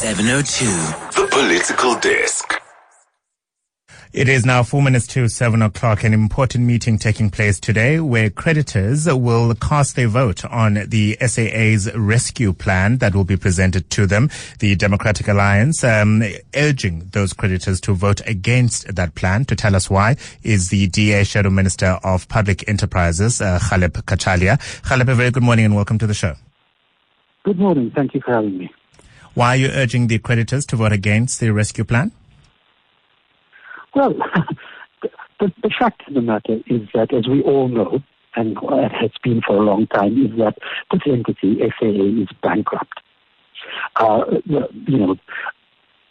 [0.00, 0.64] 702.
[1.20, 2.54] The Political Desk.
[4.14, 6.04] It is now four minutes to seven o'clock.
[6.04, 11.94] An important meeting taking place today where creditors will cast their vote on the SAA's
[11.94, 14.30] rescue plan that will be presented to them.
[14.60, 16.22] The Democratic Alliance um,
[16.56, 19.44] urging those creditors to vote against that plan.
[19.44, 24.56] To tell us why is the DA Shadow Minister of Public Enterprises, uh, Ghaleb Cachalia.
[24.80, 26.36] Ghaleb, a very good morning and welcome to the show.
[27.44, 27.92] Good morning.
[27.94, 28.70] Thank you for having me.
[29.34, 32.12] Why are you urging the creditors to vote against the rescue plan?
[33.94, 34.14] Well,
[35.40, 38.00] the, the, fact of the matter is that, as we all know,
[38.36, 40.56] and it has been for a long time, is that
[40.92, 43.00] this entity, SAA, is bankrupt.
[43.96, 45.16] Uh, you know,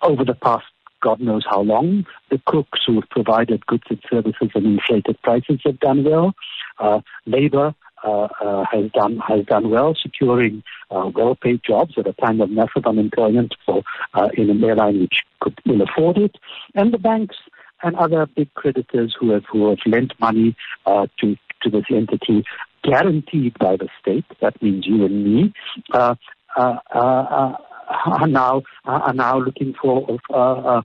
[0.02, 0.66] over the past
[1.02, 5.62] God knows how long, the crooks who have provided goods and services and inflated prices
[5.66, 6.34] have done well.
[6.78, 7.74] Uh, labor
[8.04, 12.50] uh, uh, has done has done well, securing uh, well-paid jobs at a time of
[12.50, 16.36] massive unemployment for uh, in an airline which could ill afford it,
[16.76, 17.36] and the banks
[17.84, 22.44] and other big creditors who have who have lent money uh, to to this entity,
[22.84, 24.26] guaranteed by the state.
[24.42, 25.54] That means you and me.
[25.94, 26.16] Uh,
[26.56, 27.58] uh, uh, uh
[28.06, 30.82] are now are now looking for uh,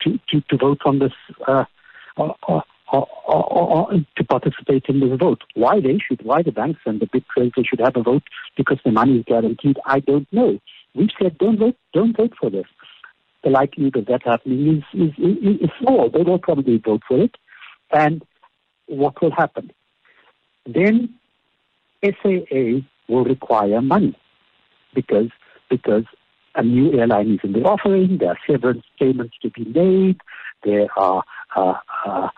[0.00, 1.12] to, to to vote on this
[2.92, 5.42] to participate in this vote.
[5.54, 8.22] Why they should, why the banks and the big creditors should have a vote
[8.56, 10.58] because the money is guaranteed, I don't know.
[10.94, 12.66] We've said don't vote, don't vote for this
[13.46, 16.10] the likelihood of that happening is, is, is, is small.
[16.10, 17.36] They will probably vote for it.
[17.92, 18.22] And
[18.86, 19.70] what will happen?
[20.66, 21.14] Then
[22.04, 24.18] SAA will require money
[24.94, 25.28] because,
[25.70, 26.04] because
[26.56, 30.20] a new airline is in the offering, there are severance payments to be made,
[30.64, 31.22] there are
[31.54, 32.28] uh, uh,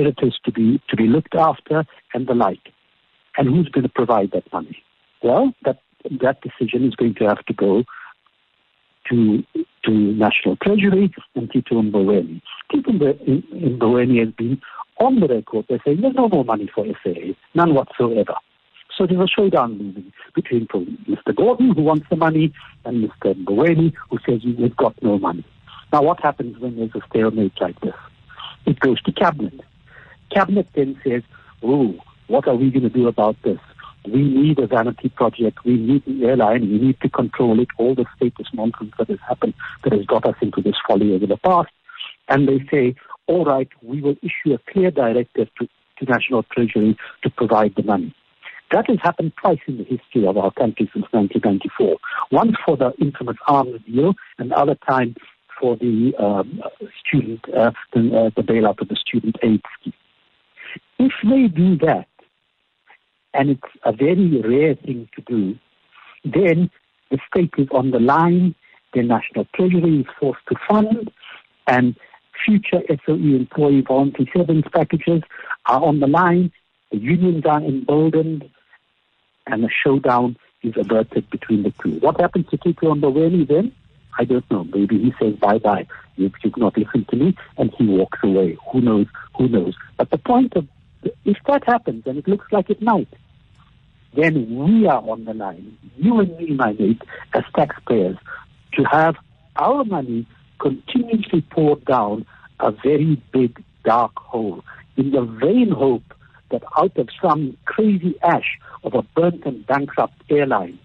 [0.00, 1.84] creditors to be, to be looked after,
[2.14, 2.72] and the like.
[3.36, 4.82] And who's going to provide that money?
[5.22, 5.78] Well, that,
[6.22, 7.84] that decision is going to have to go
[9.10, 9.44] to
[9.82, 12.42] to National Treasury and Tito Mboweni.
[12.70, 14.60] Tito Mboweni has been
[14.98, 18.34] on the record by saying there's no more money for SAA, none whatsoever.
[18.96, 21.32] So there's a showdown between Mr.
[21.32, 22.52] Gordhan, who wants the money,
[22.84, 23.34] and Mr.
[23.34, 25.46] Mboweni, who says we've got no money.
[25.94, 27.94] Now, what happens when there's a stalemate like this?
[28.66, 29.60] It goes to Cabinet.
[30.30, 31.22] Cabinet then says,
[31.62, 31.94] oh,
[32.28, 33.58] what are we going to do about this?
[34.04, 35.58] we need a vanity project.
[35.64, 36.62] We need the airline.
[36.62, 37.68] We need to control it.
[37.78, 39.54] All the status nonsense that has happened
[39.84, 41.70] that has got us into this folly over the past.
[42.28, 42.94] And they say,
[43.26, 45.68] all right, we will issue a clear directive to,
[45.98, 48.14] to National Treasury to provide the money.
[48.72, 51.96] That has happened twice in the history of our country since 1994.
[52.30, 55.16] Once for the infamous arms deal, and the other time
[55.60, 56.62] for the um,
[57.04, 59.92] student, uh, the, uh, the bailout of the student aid scheme.
[61.00, 62.08] If they do that,
[63.32, 65.58] and it's a very rare thing to do,
[66.24, 66.70] then
[67.10, 68.54] the state is on the line,
[68.92, 71.10] the national treasury is forced to fund,
[71.66, 71.96] and
[72.44, 75.22] future SOE employee voluntary severance packages
[75.64, 76.52] are on the line,
[76.92, 78.50] the unions are emboldened,
[79.46, 81.98] and a showdown is averted between the two.
[82.00, 83.72] What happens to Tito Mboweni then?
[84.18, 84.64] I don't know.
[84.64, 85.86] Maybe he says bye bye.
[86.16, 88.58] You, you not listen to me, and he walks away.
[88.70, 89.06] Who knows?
[89.38, 89.74] Who knows?
[89.96, 90.68] But the point of
[91.24, 93.08] if that happens, and it looks like it might,
[94.14, 97.02] then we are on the line, you and me, my mate,
[97.34, 98.16] as taxpayers,
[98.72, 99.16] to have
[99.56, 100.26] our money
[100.58, 102.26] continuously poured down
[102.60, 104.62] a very big dark hole
[104.96, 106.14] in the vain hope
[106.50, 110.78] that out of some crazy ash of a burnt and bankrupt airline,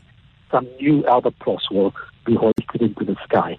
[0.52, 1.94] some new albatross will
[2.26, 3.58] be hoisted into the sky.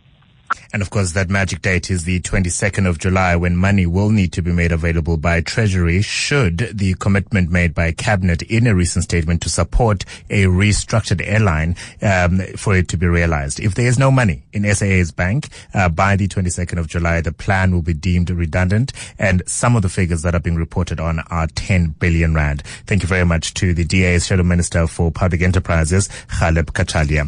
[0.73, 4.33] And of course, that magic date is the 22nd of July when money will need
[4.35, 9.05] to be made available by Treasury should the commitment made by Cabinet in a recent
[9.05, 13.61] statement to support a restructured airline um, for it to be realized.
[13.61, 17.33] If there is no money in SAA's bank uh, by the 22nd of July, the
[17.33, 21.21] plan will be deemed redundant and some of the figures that are being reported on
[21.31, 22.63] are 10 billion rand.
[22.87, 27.25] Thank you very much to the DA's Shadow Minister for Public Enterprises, Ghaleb Cachalia.